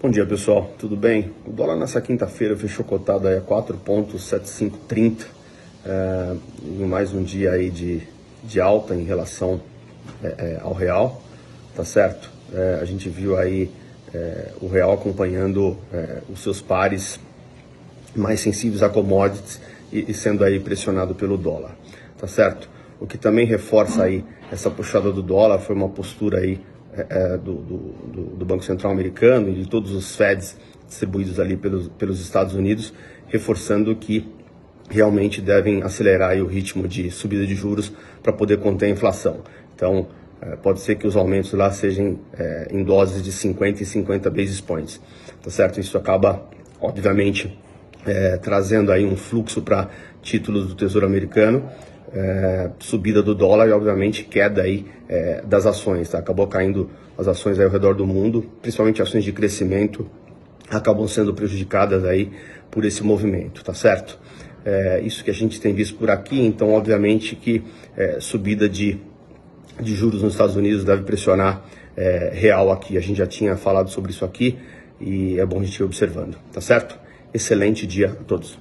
[0.00, 1.32] Bom dia pessoal, tudo bem?
[1.44, 5.26] O dólar nessa quinta-feira fechou cotado aí a 4,7530,
[5.84, 8.02] é, em mais um dia aí de,
[8.44, 9.60] de alta em relação
[10.22, 11.20] é, é, ao real,
[11.74, 12.30] tá certo?
[12.80, 13.72] A gente viu aí
[14.60, 15.76] o real acompanhando
[16.32, 17.18] os seus pares
[18.14, 19.60] mais sensíveis a commodities
[19.92, 21.76] e, e sendo aí pressionado pelo dólar,
[22.16, 22.70] tá certo?
[23.00, 26.60] O que também reforça aí essa puxada do dólar foi uma postura aí
[26.92, 30.56] é, é, do, do, do, Banco Central americano e de todos os Feds
[30.86, 32.94] distribuídos ali pelos, pelos Estados Unidos,
[33.26, 34.26] reforçando que
[34.88, 39.42] realmente devem acelerar o ritmo de subida de juros para poder conter a inflação.
[39.74, 40.08] Então,
[40.40, 44.30] é, pode ser que os aumentos lá sejam é, em doses de 50 e 50
[44.30, 45.00] basis points,
[45.42, 45.78] tá certo?
[45.78, 46.48] Isso acaba,
[46.80, 47.58] obviamente,
[48.06, 49.90] é, trazendo aí um fluxo para
[50.22, 51.68] títulos do Tesouro Americano
[52.12, 56.08] é, subida do dólar e, obviamente, queda aí é, das ações.
[56.08, 56.18] Tá?
[56.18, 60.08] Acabou caindo as ações ao redor do mundo, principalmente ações de crescimento,
[60.70, 62.30] acabam sendo prejudicadas aí
[62.70, 64.18] por esse movimento, tá certo?
[64.64, 67.62] É, isso que a gente tem visto por aqui, então, obviamente, que
[67.96, 68.98] é, subida de,
[69.80, 71.64] de juros nos Estados Unidos deve pressionar
[71.96, 72.98] é, real aqui.
[72.98, 74.58] A gente já tinha falado sobre isso aqui
[75.00, 76.98] e é bom a gente ir observando, tá certo?
[77.32, 78.58] Excelente dia a todos.